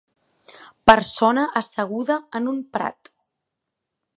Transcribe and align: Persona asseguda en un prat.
Persona 0.91 1.43
asseguda 1.61 2.17
en 2.41 2.51
un 2.55 2.59
prat. 2.79 3.13